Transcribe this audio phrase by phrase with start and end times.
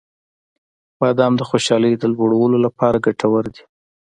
[0.99, 3.63] •بادام د خوشحالۍ د لوړولو لپاره ګټور دی.